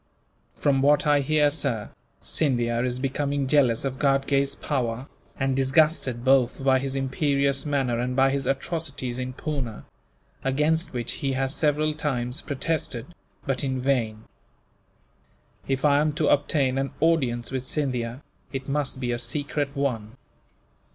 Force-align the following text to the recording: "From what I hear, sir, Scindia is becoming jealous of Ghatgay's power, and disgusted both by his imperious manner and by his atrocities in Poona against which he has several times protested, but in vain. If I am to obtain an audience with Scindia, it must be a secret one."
"From 0.55 0.81
what 0.81 1.05
I 1.05 1.19
hear, 1.21 1.51
sir, 1.51 1.91
Scindia 2.23 2.83
is 2.83 2.97
becoming 2.97 3.45
jealous 3.45 3.85
of 3.85 3.99
Ghatgay's 3.99 4.55
power, 4.55 5.07
and 5.39 5.55
disgusted 5.55 6.23
both 6.23 6.63
by 6.63 6.79
his 6.79 6.95
imperious 6.95 7.67
manner 7.67 7.99
and 7.99 8.15
by 8.15 8.31
his 8.31 8.47
atrocities 8.47 9.19
in 9.19 9.33
Poona 9.33 9.83
against 10.43 10.91
which 10.91 11.11
he 11.21 11.33
has 11.33 11.53
several 11.53 11.93
times 11.93 12.41
protested, 12.41 13.13
but 13.45 13.63
in 13.63 13.79
vain. 13.79 14.23
If 15.67 15.85
I 15.85 15.99
am 15.99 16.13
to 16.13 16.29
obtain 16.29 16.79
an 16.79 16.93
audience 16.99 17.51
with 17.51 17.63
Scindia, 17.63 18.23
it 18.51 18.67
must 18.67 18.99
be 18.99 19.11
a 19.11 19.19
secret 19.19 19.69
one." 19.75 20.13